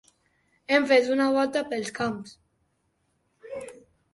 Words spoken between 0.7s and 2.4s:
Hem fet una volta pels camps.